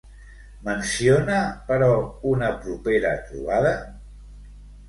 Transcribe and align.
Menciona, 0.69 1.41
però, 1.69 1.91
una 2.31 2.51
propera 2.65 3.15
trobada? 3.29 3.79